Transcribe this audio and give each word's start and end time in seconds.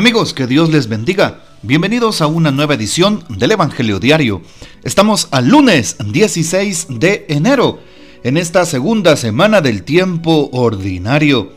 Amigos, 0.00 0.32
que 0.32 0.46
Dios 0.46 0.70
les 0.70 0.88
bendiga. 0.88 1.42
Bienvenidos 1.60 2.22
a 2.22 2.26
una 2.26 2.50
nueva 2.50 2.72
edición 2.72 3.22
del 3.28 3.50
Evangelio 3.50 4.00
Diario. 4.00 4.40
Estamos 4.82 5.28
al 5.30 5.48
lunes 5.48 5.98
16 6.02 6.86
de 6.88 7.26
enero, 7.28 7.80
en 8.24 8.38
esta 8.38 8.64
segunda 8.64 9.14
semana 9.18 9.60
del 9.60 9.82
tiempo 9.82 10.48
ordinario. 10.54 11.52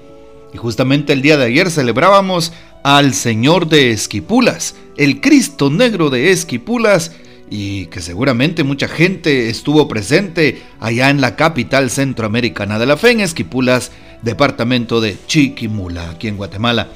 Y 0.54 0.58
justamente 0.58 1.14
el 1.14 1.21
día 1.21 1.38
de 1.38 1.45
ayer 1.45 1.71
celebrábamos 1.71 2.52
al 2.84 3.14
Señor 3.14 3.70
de 3.70 3.91
Esquipulas, 3.91 4.75
el 4.98 5.21
Cristo 5.21 5.70
negro 5.70 6.10
de 6.10 6.32
Esquipulas, 6.32 7.14
y 7.50 7.86
que 7.86 8.02
seguramente 8.02 8.66
mucha 8.66 8.89
gente 8.89 9.50
estuvo 9.50 9.88
presente 9.88 10.62
allá 10.81 11.09
en 11.09 11.22
la 11.22 11.38
capital 11.38 11.89
centroamericana 11.89 12.78
de 12.78 12.88
la 12.88 12.98
fe, 12.98 13.12
en 13.12 13.22
Esquipulas, 13.22 13.94
departamento 14.22 15.00
de 15.00 15.16
Chiquimula, 15.28 16.09
aquí 16.09 16.28
en 16.28 16.36
Guatemala. 16.36 16.89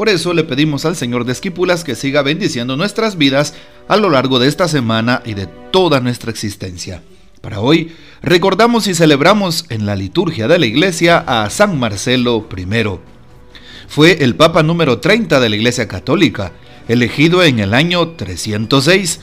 Por 0.00 0.08
eso 0.08 0.32
le 0.32 0.44
pedimos 0.44 0.86
al 0.86 0.96
Señor 0.96 1.26
de 1.26 1.32
Esquipulas 1.32 1.84
que 1.84 1.94
siga 1.94 2.22
bendiciendo 2.22 2.74
nuestras 2.74 3.18
vidas 3.18 3.52
a 3.86 3.98
lo 3.98 4.08
largo 4.08 4.38
de 4.38 4.48
esta 4.48 4.66
semana 4.66 5.20
y 5.26 5.34
de 5.34 5.46
toda 5.46 6.00
nuestra 6.00 6.30
existencia. 6.30 7.02
Para 7.42 7.60
hoy 7.60 7.92
recordamos 8.22 8.86
y 8.86 8.94
celebramos 8.94 9.66
en 9.68 9.84
la 9.84 9.96
liturgia 9.96 10.48
de 10.48 10.58
la 10.58 10.64
iglesia 10.64 11.18
a 11.18 11.50
San 11.50 11.78
Marcelo 11.78 12.48
I. 12.56 12.66
Fue 13.88 14.24
el 14.24 14.36
Papa 14.36 14.62
número 14.62 15.00
30 15.00 15.38
de 15.38 15.48
la 15.50 15.56
Iglesia 15.56 15.86
Católica, 15.86 16.52
elegido 16.88 17.42
en 17.42 17.58
el 17.58 17.74
año 17.74 18.08
306. 18.08 19.20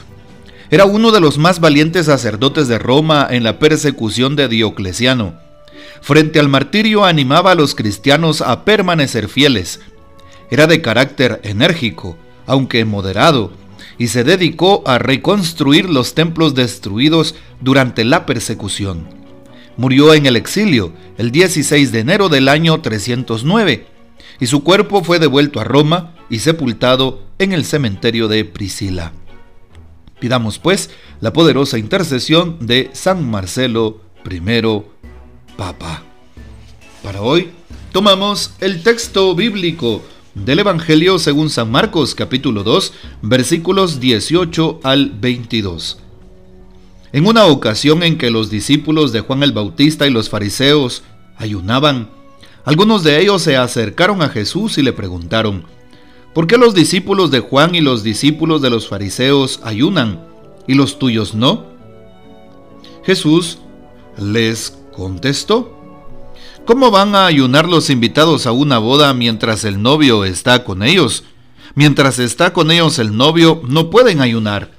Era 0.70 0.86
uno 0.86 1.10
de 1.12 1.22
los 1.22 1.40
más 1.40 1.60
valientes 1.60 2.06
sacerdotes 2.06 2.68
de 2.68 2.78
Roma 2.78 3.28
en 3.32 3.44
la 3.44 3.58
persecución 3.58 4.36
de 4.36 4.48
Diocleciano. 4.48 5.40
Frente 6.02 6.40
al 6.40 6.50
martirio 6.50 7.04
animaba 7.04 7.54
a 7.54 7.56
los 7.56 7.74
cristianos 7.74 8.42
a 8.42 8.64
permanecer 8.64 9.28
fieles, 9.28 9.80
era 10.50 10.68
de 10.68 10.82
carácter 10.82 11.42
enérgico, 11.44 12.18
aunque 12.46 12.86
moderado, 12.86 13.52
y 13.98 14.08
se 14.08 14.24
dedicó 14.24 14.84
a 14.86 15.00
reconstruir 15.00 15.90
los 15.90 16.14
templos 16.14 16.56
destruidos 16.56 17.36
durante 17.62 18.04
la 18.06 18.26
persecución. 18.26 19.08
Murió 19.76 20.14
en 20.14 20.26
el 20.26 20.36
exilio 20.36 20.94
el 21.18 21.32
16 21.32 21.92
de 21.92 22.00
enero 22.00 22.30
del 22.30 22.48
año 22.48 22.80
309, 22.82 23.86
y 24.40 24.48
su 24.48 24.64
cuerpo 24.64 25.04
fue 25.04 25.20
devuelto 25.20 25.60
a 25.60 25.64
Roma 25.64 26.16
y 26.30 26.40
sepultado 26.40 27.24
en 27.40 27.54
el 27.54 27.66
cementerio 27.66 28.28
de 28.28 28.46
Priscila. 28.46 29.14
Pidamos 30.20 30.58
pues 30.58 30.90
la 31.22 31.34
poderosa 31.34 31.78
intercesión 31.78 32.58
de 32.66 32.90
San 32.94 33.30
Marcelo 33.30 34.02
I, 34.30 34.82
Papa. 35.56 36.04
Para 37.04 37.22
hoy 37.22 37.52
tomamos 37.92 38.54
el 38.60 38.84
texto 38.84 39.36
bíblico 39.36 40.02
del 40.46 40.60
Evangelio 40.60 41.20
según 41.20 41.50
San 41.50 41.72
Marcos 41.72 42.14
capítulo 42.14 42.64
2 42.64 42.94
versículos 43.22 44.00
18 44.00 44.82
al 44.84 45.10
22. 45.10 46.00
En 47.12 47.26
una 47.26 47.46
ocasión 47.46 48.04
en 48.04 48.18
que 48.18 48.30
los 48.30 48.50
discípulos 48.50 49.12
de 49.12 49.22
Juan 49.22 49.44
el 49.44 49.52
Bautista 49.52 50.06
y 50.06 50.12
los 50.12 50.30
fariseos 50.30 51.04
ayunaban, 51.38 52.10
algunos 52.66 53.04
de 53.04 53.22
ellos 53.22 53.42
se 53.42 53.58
acercaron 53.58 54.22
a 54.22 54.30
Jesús 54.30 54.78
y 54.78 54.84
le 54.84 54.94
preguntaron, 54.94 55.64
¿por 56.34 56.48
qué 56.48 56.58
los 56.58 56.74
discípulos 56.74 57.32
de 57.32 57.40
Juan 57.40 57.76
y 57.76 57.82
los 57.82 58.04
discípulos 58.04 58.62
de 58.62 58.70
los 58.70 58.88
fariseos 58.88 59.60
ayunan 59.64 60.24
y 60.68 60.76
los 60.76 61.00
tuyos 61.00 61.34
no? 61.34 61.66
Jesús 63.04 63.60
les 64.18 64.78
contestó, 64.96 65.77
¿Cómo 66.68 66.92
van 66.92 67.16
a 67.16 67.28
ayunar 67.28 67.70
los 67.70 67.90
invitados 67.90 68.46
a 68.46 68.52
una 68.52 68.78
boda 68.78 69.14
mientras 69.14 69.64
el 69.64 69.82
novio 69.82 70.26
está 70.26 70.66
con 70.66 70.84
ellos? 70.84 71.24
Mientras 71.76 72.20
está 72.20 72.52
con 72.52 72.72
ellos 72.72 73.00
el 73.00 73.16
novio, 73.16 73.62
no 73.70 73.90
pueden 73.90 74.20
ayunar. 74.20 74.72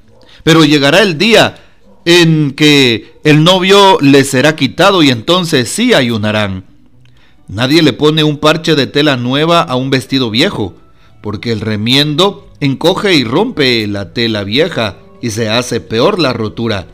Pero 0.43 0.67
llegará 0.67 1.01
el 1.01 1.17
día 1.17 1.65
en 2.05 2.51
que 2.51 3.19
el 3.25 3.43
novio 3.43 3.97
les 4.03 4.29
será 4.29 4.55
quitado 4.55 5.03
y 5.03 5.09
entonces 5.09 5.71
sí 5.71 5.95
ayunarán. 5.95 6.65
Nadie 7.49 7.81
le 7.81 7.95
pone 7.95 8.23
un 8.23 8.37
parche 8.37 8.75
de 8.75 8.87
tela 8.87 9.17
nueva 9.17 9.63
a 9.63 9.75
un 9.77 9.89
vestido 9.89 10.29
viejo, 10.29 10.75
porque 11.23 11.53
el 11.53 11.63
remiendo 11.63 12.51
encoge 12.61 13.15
y 13.15 13.25
rompe 13.25 13.87
la 13.87 14.13
tela 14.13 14.45
vieja 14.45 14.99
y 15.23 15.31
se 15.31 15.49
hace 15.49 15.81
peor 15.81 16.19
la 16.19 16.35
rotura. 16.35 16.87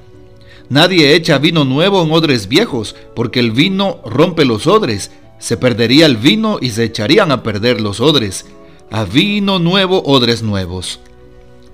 Nadie 0.69 1.15
echa 1.15 1.39
vino 1.39 1.65
nuevo 1.65 2.03
en 2.03 2.13
odres 2.13 2.49
viejos, 2.49 2.97
porque 3.15 3.41
el 3.41 3.51
vino 3.51 4.01
rompe 4.05 4.45
los 4.45 4.67
odres. 4.67 5.11
Se 5.39 5.57
perdería 5.57 6.07
el 6.07 6.17
vino 6.17 6.59
y 6.61 6.71
se 6.71 6.85
echarían 6.85 7.31
a 7.33 7.43
perder 7.43 7.81
los 7.81 8.01
odres. 8.01 8.47
A 8.91 9.05
vino 9.05 9.59
nuevo, 9.59 10.03
odres 10.05 10.43
nuevos. 10.43 11.01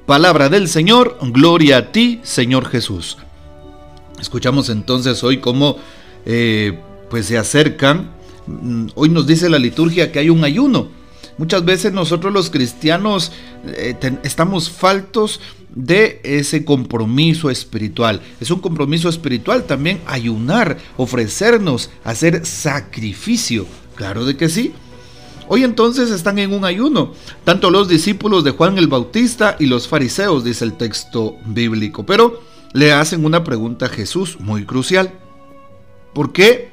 Palabra 0.06 0.48
del 0.48 0.68
Señor, 0.68 1.18
gloria 1.20 1.76
a 1.76 1.92
ti, 1.92 2.20
Señor 2.22 2.66
Jesús. 2.66 3.16
Escuchamos 4.20 4.68
entonces 4.68 5.22
hoy 5.22 5.38
cómo 5.38 5.76
eh, 6.26 6.78
pues 7.08 7.26
se 7.26 7.38
acercan. 7.38 8.10
Mm, 8.46 8.88
hoy 8.94 9.08
nos 9.08 9.26
dice 9.26 9.48
la 9.48 9.58
liturgia 9.58 10.10
que 10.10 10.18
hay 10.18 10.30
un 10.30 10.44
ayuno. 10.44 10.88
Muchas 11.40 11.64
veces 11.64 11.94
nosotros 11.94 12.34
los 12.34 12.50
cristianos 12.50 13.32
eh, 13.64 13.96
estamos 14.24 14.70
faltos 14.70 15.40
de 15.74 16.20
ese 16.22 16.66
compromiso 16.66 17.48
espiritual. 17.48 18.20
Es 18.42 18.50
un 18.50 18.60
compromiso 18.60 19.08
espiritual 19.08 19.64
también 19.64 20.02
ayunar, 20.04 20.76
ofrecernos, 20.98 21.88
hacer 22.04 22.44
sacrificio. 22.44 23.64
Claro 23.94 24.26
de 24.26 24.36
que 24.36 24.50
sí. 24.50 24.74
Hoy 25.48 25.64
entonces 25.64 26.10
están 26.10 26.38
en 26.38 26.52
un 26.52 26.66
ayuno, 26.66 27.14
tanto 27.42 27.70
los 27.70 27.88
discípulos 27.88 28.44
de 28.44 28.50
Juan 28.50 28.76
el 28.76 28.88
Bautista 28.88 29.56
y 29.58 29.64
los 29.64 29.88
fariseos, 29.88 30.44
dice 30.44 30.66
el 30.66 30.74
texto 30.74 31.38
bíblico. 31.46 32.04
Pero 32.04 32.42
le 32.74 32.92
hacen 32.92 33.24
una 33.24 33.44
pregunta 33.44 33.86
a 33.86 33.88
Jesús 33.88 34.38
muy 34.40 34.66
crucial. 34.66 35.14
¿Por 36.12 36.32
qué 36.32 36.68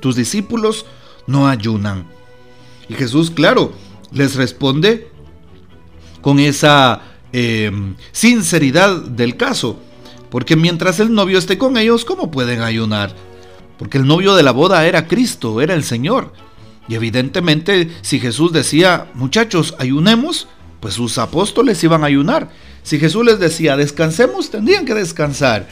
tus 0.00 0.14
discípulos 0.14 0.84
no 1.26 1.48
ayunan? 1.48 2.17
Y 2.88 2.94
Jesús, 2.94 3.30
claro, 3.30 3.72
les 4.12 4.36
responde 4.36 5.08
con 6.20 6.38
esa 6.38 7.02
eh, 7.32 7.70
sinceridad 8.12 9.02
del 9.02 9.36
caso. 9.36 9.78
Porque 10.30 10.56
mientras 10.56 11.00
el 11.00 11.12
novio 11.12 11.38
esté 11.38 11.58
con 11.58 11.76
ellos, 11.76 12.04
¿cómo 12.04 12.30
pueden 12.30 12.60
ayunar? 12.60 13.14
Porque 13.78 13.98
el 13.98 14.06
novio 14.06 14.34
de 14.34 14.42
la 14.42 14.52
boda 14.52 14.86
era 14.86 15.06
Cristo, 15.06 15.60
era 15.60 15.74
el 15.74 15.84
Señor. 15.84 16.32
Y 16.88 16.94
evidentemente, 16.94 17.90
si 18.02 18.18
Jesús 18.18 18.52
decía, 18.52 19.10
muchachos, 19.14 19.74
ayunemos, 19.78 20.48
pues 20.80 20.94
sus 20.94 21.18
apóstoles 21.18 21.82
iban 21.84 22.02
a 22.02 22.06
ayunar. 22.06 22.50
Si 22.82 22.98
Jesús 22.98 23.24
les 23.24 23.38
decía, 23.38 23.76
descansemos, 23.76 24.50
tendrían 24.50 24.84
que 24.84 24.94
descansar. 24.94 25.68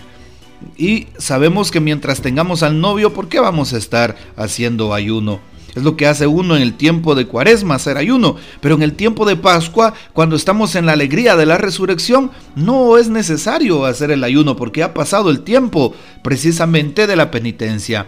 Y 0.77 1.09
sabemos 1.19 1.71
que 1.71 1.81
mientras 1.81 2.21
tengamos 2.21 2.63
al 2.63 2.81
novio, 2.81 3.13
¿por 3.13 3.29
qué 3.29 3.41
vamos 3.41 3.73
a 3.73 3.79
estar 3.79 4.17
haciendo 4.37 4.95
ayuno? 4.95 5.41
Es 5.77 5.83
lo 5.83 5.95
que 5.95 6.07
hace 6.07 6.27
uno 6.27 6.57
en 6.57 6.63
el 6.63 6.73
tiempo 6.73 7.15
de 7.15 7.27
cuaresma, 7.27 7.75
hacer 7.75 7.99
ayuno. 7.99 8.37
Pero 8.63 8.77
en 8.77 8.83
el 8.83 8.95
tiempo 8.95 9.27
de 9.27 9.37
Pascua, 9.37 9.93
cuando 10.15 10.35
estamos 10.35 10.75
en 10.75 10.87
la 10.87 10.93
alegría 10.93 11.37
de 11.37 11.45
la 11.45 11.59
resurrección, 11.59 12.31
no 12.55 12.97
es 12.97 13.11
necesario 13.11 13.85
hacer 13.85 14.11
el 14.11 14.25
ayuno 14.25 14.57
porque 14.57 14.83
ha 14.83 14.95
pasado 14.95 15.29
el 15.29 15.43
tiempo 15.43 15.95
precisamente 16.23 17.07
de 17.07 17.15
la 17.15 17.31
penitencia. 17.31 18.07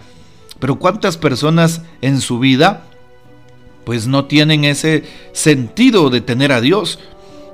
Pero 0.59 0.79
¿cuántas 0.79 1.17
personas 1.17 1.83
en 2.01 2.21
su 2.21 2.39
vida 2.39 2.85
pues 3.85 4.07
no 4.07 4.25
tienen 4.25 4.65
ese 4.65 5.03
sentido 5.31 6.09
de 6.09 6.21
tener 6.21 6.51
a 6.51 6.61
Dios? 6.61 6.97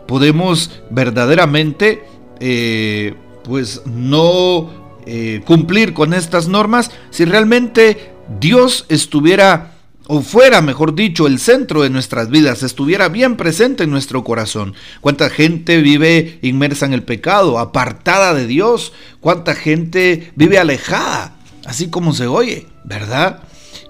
Podemos 0.07 0.81
verdaderamente 0.89 2.05
eh, 2.39 3.15
pues 3.43 3.81
no 3.85 4.69
eh, 5.05 5.41
cumplir 5.45 5.93
con 5.93 6.13
estas 6.13 6.47
normas 6.47 6.89
si 7.09 7.25
realmente 7.25 8.13
Dios 8.39 8.85
estuviera 8.87 9.74
o 10.07 10.21
fuera, 10.21 10.61
mejor 10.61 10.93
dicho, 10.93 11.25
el 11.25 11.39
centro 11.39 11.81
de 11.81 11.89
nuestras 11.89 12.29
vidas, 12.29 12.61
estuviera 12.61 13.09
bien 13.09 13.37
presente 13.37 13.85
en 13.85 13.91
nuestro 13.91 14.23
corazón. 14.23 14.75
Cuánta 15.01 15.29
gente 15.31 15.81
vive 15.81 16.37
inmersa 16.43 16.85
en 16.85 16.93
el 16.93 17.03
pecado, 17.03 17.57
apartada 17.57 18.35
de 18.35 18.45
Dios. 18.45 18.93
Cuánta 19.19 19.55
gente 19.55 20.31
vive 20.35 20.59
alejada, 20.59 21.35
así 21.65 21.89
como 21.89 22.13
se 22.13 22.27
oye, 22.27 22.67
¿verdad? 22.83 23.41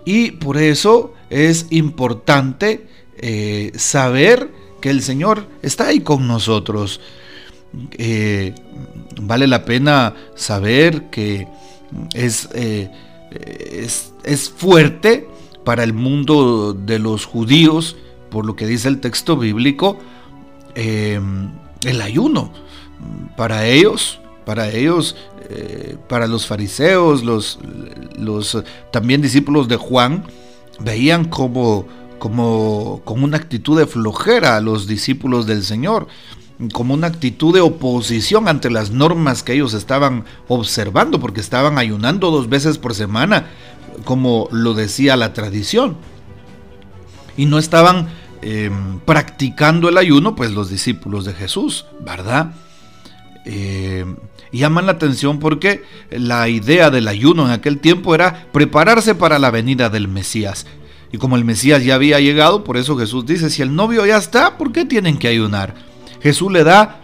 Y 0.06 0.32
por 0.32 0.58
eso 0.58 1.14
es 1.30 1.68
importante 1.72 2.88
eh, 3.18 3.74
saber 3.76 4.50
que 4.80 4.92
el 4.92 5.02
Señor 5.02 5.46
está 5.62 5.88
ahí 5.88 6.00
con 6.00 6.28
nosotros. 6.28 7.02
Eh, 7.98 8.56
vale 9.22 9.48
la 9.48 9.66
pena 9.66 10.16
saber 10.36 11.10
que 11.10 11.46
es, 12.14 12.48
eh, 12.54 12.90
es, 13.32 14.14
es 14.24 14.50
fuerte 14.50 15.35
para 15.66 15.84
el 15.84 15.94
mundo 15.94 16.74
de 16.74 17.00
los 17.00 17.26
judíos, 17.26 17.98
por 18.30 18.46
lo 18.46 18.56
que 18.56 18.68
dice 18.68 18.88
el 18.88 19.02
texto 19.02 19.36
bíblico, 19.36 20.00
eh, 20.76 21.20
el 21.84 22.02
ayuno. 22.02 22.52
Para 23.36 23.68
ellos, 23.68 24.20
para 24.46 24.70
ellos, 24.70 25.18
eh, 25.50 25.98
para 26.08 26.28
los 26.28 26.48
fariseos, 26.48 27.24
los, 27.24 27.60
los 28.18 28.64
también 28.92 29.22
discípulos 29.22 29.68
de 29.68 29.76
Juan, 29.76 30.24
veían 30.80 31.26
como, 31.26 31.86
como 32.20 33.02
con 33.04 33.24
una 33.24 33.38
actitud 33.38 33.78
de 33.78 33.88
flojera 33.88 34.56
a 34.56 34.62
los 34.62 34.88
discípulos 34.88 35.46
del 35.46 35.64
Señor, 35.64 36.08
como 36.72 36.94
una 36.94 37.08
actitud 37.08 37.54
de 37.54 37.62
oposición 37.62 38.48
ante 38.48 38.70
las 38.70 38.92
normas 38.92 39.44
que 39.44 39.54
ellos 39.54 39.74
estaban 39.74 40.24
observando, 40.48 41.20
porque 41.20 41.42
estaban 41.42 41.78
ayunando 41.78 42.32
dos 42.32 42.48
veces 42.48 42.78
por 42.78 42.94
semana, 42.94 43.48
como 44.04 44.48
lo 44.52 44.74
decía 44.74 45.16
la 45.16 45.34
tradición. 45.34 45.98
Y 47.38 47.46
no 47.46 47.60
estaban 47.60 48.08
em, 48.42 49.00
practicando 49.00 49.90
el 49.90 49.98
ayuno, 49.98 50.36
pues 50.36 50.52
los 50.52 50.70
discípulos 50.70 51.26
de 51.26 51.34
Jesús, 51.34 51.86
¿verdad? 52.00 52.54
Em, 53.46 54.16
llaman 54.52 54.86
la 54.86 54.94
atención 54.94 55.40
porque 55.40 55.84
la 56.10 56.48
idea 56.50 56.90
del 56.90 57.08
ayuno 57.08 57.46
en 57.46 57.52
aquel 57.52 57.80
tiempo 57.80 58.16
era 58.16 58.48
prepararse 58.52 59.16
para 59.16 59.40
la 59.40 59.52
venida 59.52 59.90
del 59.90 60.08
Mesías. 60.08 60.66
Y 61.12 61.18
como 61.18 61.36
el 61.36 61.46
Mesías 61.46 61.84
ya 61.84 61.96
había 61.96 62.20
llegado, 62.20 62.64
por 62.64 62.78
eso 62.78 62.98
Jesús 62.98 63.26
dice, 63.26 63.50
si 63.50 63.62
el 63.62 63.76
novio 63.76 64.06
ya 64.06 64.18
está, 64.18 64.58
¿por 64.58 64.72
qué 64.72 64.86
tienen 64.86 65.18
que 65.18 65.28
ayunar? 65.28 65.76
Jesús 66.22 66.52
le 66.52 66.64
da 66.64 67.02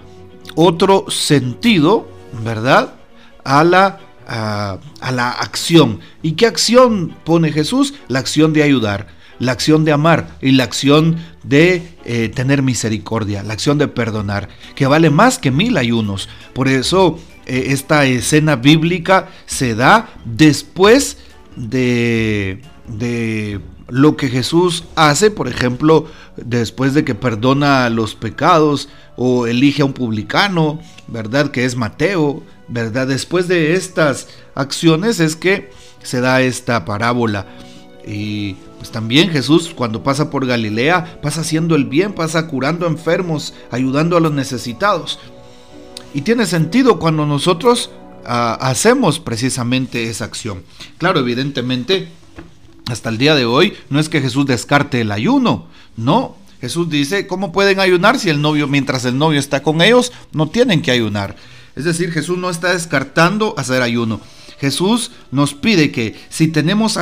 otro 0.56 1.06
sentido, 1.10 2.08
¿verdad? 2.44 2.96
A 3.44 3.64
la, 3.64 4.00
a, 4.28 4.80
la 5.12 5.32
acción. 5.32 6.00
¿Y 6.22 6.34
qué 6.34 6.48
acción 6.48 7.16
pone 7.24 7.52
Jesús? 7.52 7.94
La 8.08 8.20
acción 8.20 8.54
de 8.54 8.64
ayudar, 8.64 9.08
la 9.40 9.52
acción 9.52 9.86
de 9.86 9.92
amar 9.92 10.38
y 10.42 10.52
la 10.52 10.64
acción 10.64 11.18
de 11.44 11.96
eh, 12.06 12.30
tener 12.30 12.62
misericordia, 12.62 13.44
la 13.44 13.54
acción 13.54 13.78
de 13.78 13.88
perdonar, 13.88 14.50
que 14.76 14.88
vale 14.88 15.10
más 15.10 15.38
que 15.38 15.52
mil 15.52 15.78
ayunos. 15.78 16.30
Por 16.54 16.68
eso 16.68 17.20
eh, 17.46 17.68
esta 17.68 18.06
escena 18.06 18.56
bíblica 18.56 19.30
se 19.46 19.76
da 19.76 20.10
después 20.26 21.18
de, 21.56 22.62
de 22.88 23.60
lo 23.92 24.16
que 24.16 24.30
Jesús 24.30 24.86
hace, 24.96 25.32
por 25.32 25.48
ejemplo, 25.48 26.08
después 26.38 26.94
de 26.94 27.04
que 27.04 27.14
perdona 27.14 27.90
los 27.90 28.16
pecados 28.16 28.88
o 29.18 29.48
elige 29.48 29.82
a 29.82 29.86
un 29.86 29.94
publicano, 29.94 30.80
¿verdad? 31.08 31.52
Que 31.52 31.66
es 31.66 31.76
Mateo, 31.76 32.42
¿verdad? 32.72 33.08
Después 33.08 33.48
de 33.48 33.74
estas 33.74 34.28
acciones 34.56 35.20
es 35.20 35.36
que 35.36 35.72
se 36.02 36.22
da 36.22 36.42
esta 36.42 36.86
parábola. 36.86 37.46
Y 38.08 38.54
pues 38.80 38.90
también 38.92 39.30
Jesús 39.30 39.72
cuando 39.76 40.02
pasa 40.04 40.30
por 40.32 40.48
Galilea 40.48 41.22
pasa 41.22 41.42
haciendo 41.42 41.76
el 41.76 41.86
bien, 41.86 42.14
pasa 42.14 42.48
curando 42.48 42.88
enfermos, 42.88 43.54
ayudando 43.70 44.18
a 44.18 44.22
los 44.22 44.32
necesitados. 44.32 45.20
Y 46.14 46.22
tiene 46.22 46.46
sentido 46.46 46.98
cuando 46.98 47.26
nosotros 47.26 47.92
ah, 48.26 48.58
hacemos 48.60 49.20
precisamente 49.20 50.10
esa 50.10 50.26
acción. 50.26 50.64
Claro, 50.98 51.20
evidentemente 51.20 52.08
hasta 52.90 53.10
el 53.10 53.18
día 53.18 53.36
de 53.36 53.46
hoy 53.46 53.74
no 53.90 54.00
es 54.00 54.10
que 54.10 54.22
Jesús 54.22 54.46
descarte 54.46 55.02
el 55.02 55.12
ayuno, 55.12 55.68
no. 55.98 56.38
Jesús 56.60 56.90
dice, 56.90 57.26
¿cómo 57.26 57.52
pueden 57.52 57.80
ayunar 57.80 58.20
si 58.20 58.30
el 58.30 58.40
novio, 58.40 58.68
mientras 58.68 59.04
el 59.06 59.18
novio 59.18 59.40
está 59.40 59.64
con 59.64 59.82
ellos, 59.82 60.12
no 60.32 60.48
tienen 60.50 60.84
que 60.84 60.92
ayunar? 60.92 61.36
Es 61.82 61.86
decir, 61.86 62.12
Jesús 62.12 62.38
no 62.38 62.52
está 62.52 62.74
descartando 62.74 63.56
hacer 63.58 63.82
ayuno. 63.82 64.22
Jesús 64.60 65.10
nos 65.32 65.56
pide 65.56 65.92
que 65.92 66.16
si 66.30 66.48
tenemos 66.48 67.00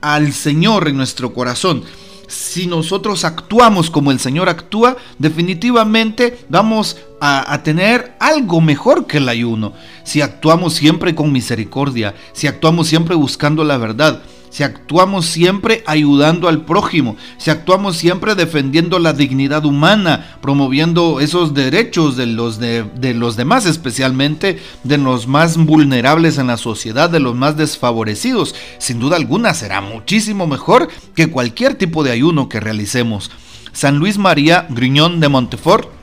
al 0.00 0.32
Señor 0.32 0.86
en 0.86 0.96
nuestro 0.96 1.34
corazón, 1.34 1.82
si 2.28 2.68
nosotros 2.68 3.24
actuamos 3.24 3.90
como 3.90 4.12
el 4.12 4.20
Señor 4.20 4.48
actúa, 4.48 4.96
definitivamente 5.18 6.38
vamos 6.48 6.96
a, 7.20 7.60
tener 7.64 8.14
algo 8.20 8.60
mejor 8.60 9.08
que 9.08 9.16
el 9.16 9.28
ayuno. 9.28 9.72
Si 10.04 10.20
actuamos 10.20 10.74
siempre 10.74 11.16
con 11.16 11.32
misericordia, 11.32 12.14
si 12.32 12.46
actuamos 12.46 12.86
siempre 12.86 13.16
buscando 13.16 13.64
la 13.64 13.78
verdad, 13.78 14.22
si 14.50 14.64
actuamos 14.64 15.26
siempre 15.26 15.82
ayudando 15.86 16.48
al 16.48 16.64
prójimo, 16.64 17.16
si 17.38 17.50
actuamos 17.50 17.96
siempre 17.96 18.34
defendiendo 18.34 18.98
la 18.98 19.12
dignidad 19.12 19.64
humana, 19.64 20.38
promoviendo 20.42 21.20
esos 21.20 21.54
derechos 21.54 22.16
de 22.16 22.26
los, 22.26 22.58
de, 22.58 23.14
los 23.14 23.36
demás, 23.36 23.64
especialmente 23.64 24.60
de 24.82 24.98
los 24.98 25.26
más 25.26 25.56
vulnerables 25.56 26.38
en 26.38 26.48
la 26.48 26.56
sociedad, 26.56 27.08
de 27.08 27.20
los 27.20 27.36
más 27.36 27.56
desfavorecidos, 27.56 28.54
sin 28.78 28.98
duda 28.98 29.16
alguna 29.16 29.54
será 29.54 29.80
muchísimo 29.80 30.46
mejor 30.46 30.88
que 31.14 31.30
cualquier 31.30 31.76
tipo 31.76 32.02
de 32.02 32.10
ayuno 32.10 32.48
que 32.48 32.60
realicemos. 32.60 33.30
San 33.72 33.98
Luis 33.98 34.18
María 34.18 34.66
Griñón 34.68 35.20
de 35.20 35.28
Montefort 35.28 36.00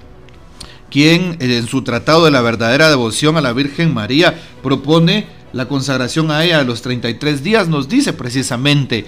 quien 0.89 1.37
en 1.39 1.67
su 1.67 1.81
tratado 1.81 2.25
de 2.25 2.31
la 2.31 2.41
verdadera 2.41 2.89
devoción 2.89 3.37
a 3.37 3.41
la 3.41 3.53
Virgen 3.53 3.93
María 3.93 4.39
propone 4.63 5.27
la 5.53 5.67
consagración 5.67 6.31
a 6.31 6.43
ella 6.43 6.59
de 6.59 6.65
los 6.65 6.81
33 6.81 7.43
días 7.43 7.67
nos 7.67 7.87
dice 7.87 8.13
precisamente 8.13 9.05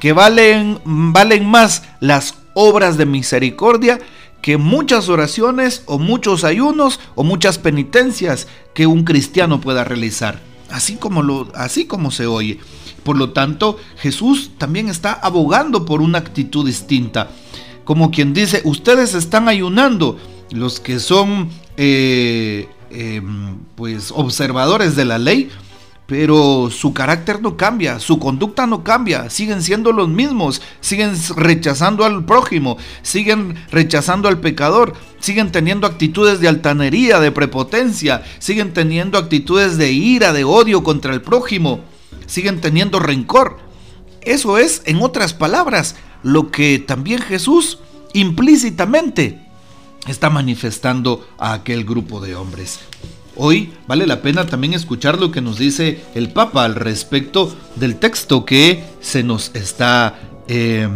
que 0.00 0.12
valen, 0.12 0.80
valen 0.84 1.48
más 1.48 1.82
las 2.00 2.34
obras 2.54 2.96
de 2.96 3.06
misericordia 3.06 4.00
que 4.42 4.58
muchas 4.58 5.08
oraciones 5.08 5.82
o 5.86 5.98
muchos 5.98 6.44
ayunos 6.44 7.00
o 7.14 7.24
muchas 7.24 7.58
penitencias 7.58 8.46
que 8.74 8.86
un 8.86 9.04
cristiano 9.04 9.60
pueda 9.60 9.84
realizar. 9.84 10.42
Así 10.70 10.96
como, 10.96 11.22
lo, 11.22 11.50
así 11.54 11.86
como 11.86 12.10
se 12.10 12.26
oye. 12.26 12.58
Por 13.04 13.16
lo 13.16 13.30
tanto, 13.30 13.78
Jesús 13.96 14.50
también 14.58 14.88
está 14.88 15.12
abogando 15.12 15.86
por 15.86 16.02
una 16.02 16.18
actitud 16.18 16.66
distinta. 16.66 17.30
Como 17.84 18.10
quien 18.10 18.34
dice, 18.34 18.60
ustedes 18.64 19.14
están 19.14 19.48
ayunando, 19.48 20.18
los 20.50 20.78
que 20.78 21.00
son 21.00 21.48
eh, 21.76 22.68
em, 22.90 23.56
pues 23.76 24.12
observadores 24.14 24.94
de 24.94 25.04
la 25.06 25.18
ley, 25.18 25.50
pero 26.06 26.68
su 26.70 26.92
carácter 26.92 27.40
no 27.40 27.56
cambia, 27.56 27.98
su 27.98 28.18
conducta 28.18 28.66
no 28.66 28.84
cambia, 28.84 29.30
siguen 29.30 29.62
siendo 29.62 29.92
los 29.92 30.08
mismos, 30.08 30.60
siguen 30.80 31.14
rechazando 31.36 32.04
al 32.04 32.24
prójimo, 32.24 32.76
siguen 33.02 33.54
rechazando 33.70 34.28
al 34.28 34.40
pecador, 34.40 34.94
siguen 35.18 35.50
teniendo 35.50 35.86
actitudes 35.86 36.40
de 36.40 36.48
altanería, 36.48 37.20
de 37.20 37.32
prepotencia, 37.32 38.22
siguen 38.38 38.74
teniendo 38.74 39.16
actitudes 39.16 39.78
de 39.78 39.92
ira, 39.92 40.32
de 40.32 40.44
odio 40.44 40.82
contra 40.82 41.14
el 41.14 41.22
prójimo, 41.22 41.80
siguen 42.26 42.60
teniendo 42.60 42.98
rencor. 42.98 43.58
Eso 44.20 44.58
es, 44.58 44.82
en 44.84 45.02
otras 45.02 45.32
palabras, 45.32 45.96
lo 46.22 46.50
que 46.50 46.78
también 46.78 47.20
Jesús 47.20 47.78
implícitamente 48.12 49.40
está 50.06 50.28
manifestando 50.28 51.26
a 51.38 51.54
aquel 51.54 51.84
grupo 51.84 52.20
de 52.20 52.34
hombres. 52.34 52.80
Hoy 53.36 53.72
vale 53.88 54.06
la 54.06 54.22
pena 54.22 54.46
también 54.46 54.74
escuchar 54.74 55.18
lo 55.18 55.32
que 55.32 55.40
nos 55.40 55.58
dice 55.58 56.04
el 56.14 56.30
Papa 56.30 56.64
al 56.64 56.76
respecto 56.76 57.54
del 57.74 57.96
texto 57.96 58.44
que 58.44 58.84
se 59.00 59.24
nos 59.24 59.50
está 59.54 60.18
eh, 60.46 60.88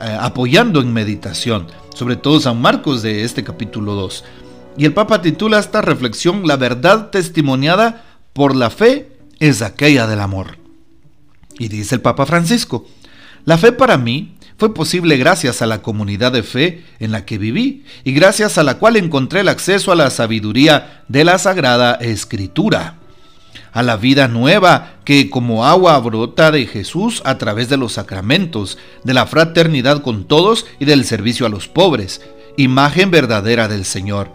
eh, 0.00 0.18
apoyando 0.18 0.80
en 0.80 0.92
meditación, 0.92 1.66
sobre 1.94 2.16
todo 2.16 2.40
San 2.40 2.60
Marcos 2.60 3.02
de 3.02 3.24
este 3.24 3.44
capítulo 3.44 3.94
2. 3.94 4.24
Y 4.78 4.86
el 4.86 4.94
Papa 4.94 5.20
titula 5.20 5.58
esta 5.58 5.82
reflexión 5.82 6.46
La 6.46 6.56
verdad 6.56 7.10
testimoniada 7.10 8.04
por 8.32 8.56
la 8.56 8.70
fe 8.70 9.18
es 9.38 9.60
aquella 9.60 10.06
del 10.06 10.20
amor. 10.20 10.56
Y 11.58 11.68
dice 11.68 11.94
el 11.94 12.00
Papa 12.00 12.24
Francisco, 12.24 12.86
la 13.44 13.58
fe 13.58 13.72
para 13.72 13.98
mí 13.98 14.35
fue 14.58 14.72
posible 14.72 15.18
gracias 15.18 15.60
a 15.60 15.66
la 15.66 15.82
comunidad 15.82 16.32
de 16.32 16.42
fe 16.42 16.84
en 16.98 17.12
la 17.12 17.26
que 17.26 17.36
viví 17.36 17.84
y 18.04 18.12
gracias 18.12 18.56
a 18.56 18.62
la 18.62 18.78
cual 18.78 18.96
encontré 18.96 19.40
el 19.40 19.48
acceso 19.48 19.92
a 19.92 19.96
la 19.96 20.10
sabiduría 20.10 21.02
de 21.08 21.24
la 21.24 21.38
Sagrada 21.38 21.94
Escritura, 21.94 22.94
a 23.72 23.82
la 23.82 23.96
vida 23.96 24.28
nueva 24.28 24.94
que 25.04 25.28
como 25.28 25.66
agua 25.66 25.98
brota 25.98 26.50
de 26.50 26.66
Jesús 26.66 27.20
a 27.26 27.36
través 27.36 27.68
de 27.68 27.76
los 27.76 27.92
sacramentos, 27.92 28.78
de 29.04 29.12
la 29.12 29.26
fraternidad 29.26 30.00
con 30.00 30.24
todos 30.24 30.64
y 30.80 30.86
del 30.86 31.04
servicio 31.04 31.44
a 31.44 31.50
los 31.50 31.68
pobres, 31.68 32.22
imagen 32.56 33.10
verdadera 33.10 33.68
del 33.68 33.84
Señor. 33.84 34.32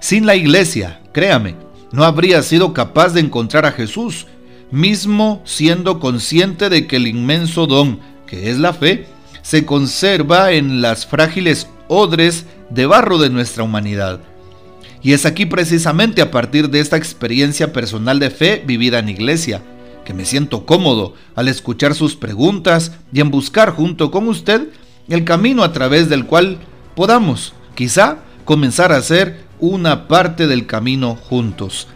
Sin 0.00 0.26
la 0.26 0.34
iglesia, 0.34 1.00
créame, 1.12 1.54
no 1.92 2.02
habría 2.02 2.42
sido 2.42 2.74
capaz 2.74 3.10
de 3.10 3.20
encontrar 3.20 3.64
a 3.64 3.72
Jesús, 3.72 4.26
mismo 4.72 5.40
siendo 5.44 6.00
consciente 6.00 6.68
de 6.68 6.88
que 6.88 6.96
el 6.96 7.06
inmenso 7.06 7.68
don, 7.68 8.00
que 8.26 8.50
es 8.50 8.58
la 8.58 8.72
fe, 8.72 9.06
se 9.42 9.66
conserva 9.66 10.52
en 10.52 10.80
las 10.80 11.06
frágiles 11.06 11.68
odres 11.88 12.46
de 12.70 12.86
barro 12.86 13.18
de 13.18 13.30
nuestra 13.30 13.64
humanidad. 13.64 14.20
Y 15.02 15.12
es 15.12 15.26
aquí 15.26 15.46
precisamente 15.46 16.22
a 16.22 16.30
partir 16.30 16.70
de 16.70 16.80
esta 16.80 16.96
experiencia 16.96 17.72
personal 17.72 18.18
de 18.18 18.30
fe 18.30 18.62
vivida 18.64 19.00
en 19.00 19.08
iglesia, 19.08 19.62
que 20.04 20.14
me 20.14 20.24
siento 20.24 20.64
cómodo 20.64 21.14
al 21.34 21.48
escuchar 21.48 21.94
sus 21.94 22.16
preguntas 22.16 22.92
y 23.12 23.20
en 23.20 23.30
buscar 23.30 23.70
junto 23.70 24.10
con 24.10 24.28
usted 24.28 24.68
el 25.08 25.24
camino 25.24 25.64
a 25.64 25.72
través 25.72 26.08
del 26.08 26.26
cual 26.26 26.58
podamos, 26.94 27.52
quizá, 27.74 28.18
comenzar 28.44 28.92
a 28.92 28.96
hacer 28.96 29.40
una 29.58 30.08
parte 30.08 30.46
del 30.46 30.66
camino 30.66 31.16
juntos. 31.16 31.88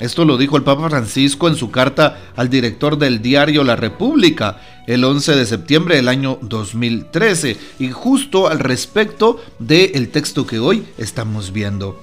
Esto 0.00 0.24
lo 0.24 0.36
dijo 0.36 0.56
el 0.56 0.64
Papa 0.64 0.88
Francisco 0.88 1.46
en 1.46 1.54
su 1.54 1.70
carta 1.70 2.18
al 2.34 2.50
director 2.50 2.98
del 2.98 3.22
diario 3.22 3.62
La 3.62 3.76
República 3.76 4.60
el 4.88 5.04
11 5.04 5.36
de 5.36 5.46
septiembre 5.46 5.96
del 5.96 6.08
año 6.08 6.38
2013 6.42 7.56
y 7.78 7.90
justo 7.90 8.48
al 8.48 8.58
respecto 8.58 9.40
del 9.60 10.08
texto 10.08 10.46
que 10.46 10.58
hoy 10.58 10.84
estamos 10.98 11.52
viendo. 11.52 12.02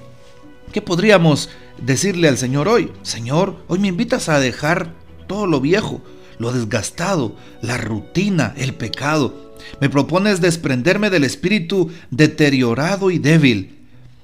¿Qué 0.72 0.82
podríamos 0.82 1.50
decirle 1.82 2.30
al 2.30 2.38
Señor 2.38 2.70
hoy? 2.70 2.92
Señor, 3.02 3.58
hoy 3.68 3.80
me 3.80 3.90
invitas 3.90 4.30
a 4.30 4.40
dejar 4.40 4.94
todo 5.28 5.46
lo 5.46 5.60
viejo, 5.60 6.02
lo 6.40 6.54
desgastado, 6.54 7.36
la 7.62 7.78
rutina, 7.78 8.54
el 8.56 8.74
pecado. 8.74 9.52
Me 9.82 9.90
propones 9.90 10.40
desprenderme 10.40 11.10
del 11.10 11.26
espíritu 11.26 11.92
deteriorado 12.10 13.12
y 13.12 13.20
débil 13.20 13.80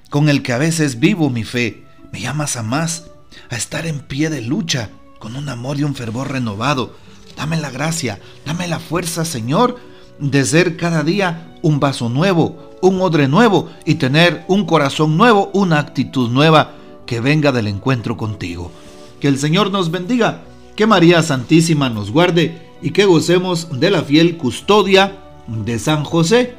con 0.09 0.29
el 0.29 0.41
que 0.41 0.53
a 0.53 0.57
veces 0.57 1.01
vivo 1.01 1.29
mi 1.29 1.43
fe. 1.43 1.83
Me 2.13 2.21
llamas 2.21 2.55
a 2.55 2.63
más, 2.63 3.03
a 3.49 3.55
estar 3.55 3.85
en 3.85 3.99
pie 3.99 4.29
de 4.29 4.41
lucha, 4.41 4.89
con 5.19 5.35
un 5.35 5.49
amor 5.49 5.79
y 5.79 5.83
un 5.83 5.95
fervor 5.95 6.31
renovado. 6.31 6.95
Dame 7.35 7.57
la 7.57 7.69
gracia, 7.69 8.19
dame 8.45 8.67
la 8.67 8.79
fuerza, 8.79 9.25
Señor, 9.25 9.77
de 10.19 10.45
ser 10.45 10.77
cada 10.77 11.03
día 11.03 11.55
un 11.61 11.79
vaso 11.79 12.09
nuevo, 12.09 12.77
un 12.81 13.01
odre 13.01 13.27
nuevo 13.27 13.69
y 13.85 13.95
tener 13.95 14.43
un 14.47 14.65
corazón 14.65 15.17
nuevo, 15.17 15.49
una 15.53 15.79
actitud 15.79 16.29
nueva 16.29 16.73
que 17.05 17.19
venga 17.19 17.51
del 17.51 17.67
encuentro 17.67 18.17
contigo. 18.17 18.71
Que 19.19 19.27
el 19.27 19.37
Señor 19.37 19.71
nos 19.71 19.91
bendiga, 19.91 20.41
que 20.75 20.85
María 20.85 21.23
Santísima 21.23 21.89
nos 21.89 22.11
guarde 22.11 22.61
y 22.81 22.91
que 22.91 23.05
gocemos 23.05 23.79
de 23.79 23.89
la 23.89 24.03
fiel 24.03 24.37
custodia 24.37 25.17
de 25.47 25.79
San 25.79 26.03
José 26.03 26.55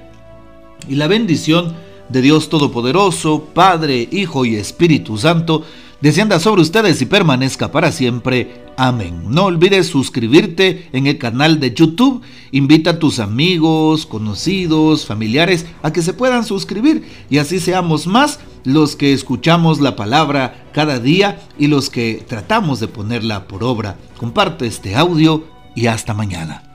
y 0.88 0.94
la 0.94 1.06
bendición 1.06 1.74
de 2.08 2.22
Dios 2.22 2.48
Todopoderoso, 2.48 3.48
Padre, 3.54 4.08
Hijo 4.10 4.44
y 4.44 4.56
Espíritu 4.56 5.18
Santo, 5.18 5.64
descienda 6.00 6.38
sobre 6.40 6.62
ustedes 6.62 7.00
y 7.02 7.06
permanezca 7.06 7.70
para 7.70 7.92
siempre. 7.92 8.66
Amén. 8.76 9.24
No 9.28 9.46
olvides 9.46 9.88
suscribirte 9.88 10.88
en 10.92 11.06
el 11.06 11.18
canal 11.18 11.60
de 11.60 11.74
YouTube. 11.74 12.22
Invita 12.52 12.90
a 12.90 12.98
tus 12.98 13.18
amigos, 13.18 14.06
conocidos, 14.06 15.06
familiares 15.06 15.66
a 15.82 15.92
que 15.92 16.02
se 16.02 16.12
puedan 16.12 16.44
suscribir 16.44 17.04
y 17.28 17.38
así 17.38 17.58
seamos 17.58 18.06
más 18.06 18.38
los 18.64 18.96
que 18.96 19.12
escuchamos 19.12 19.80
la 19.80 19.96
palabra 19.96 20.68
cada 20.72 20.98
día 21.00 21.40
y 21.58 21.66
los 21.66 21.90
que 21.90 22.24
tratamos 22.26 22.80
de 22.80 22.88
ponerla 22.88 23.48
por 23.48 23.64
obra. 23.64 23.96
Comparte 24.18 24.66
este 24.66 24.94
audio 24.94 25.44
y 25.74 25.86
hasta 25.86 26.14
mañana. 26.14 26.67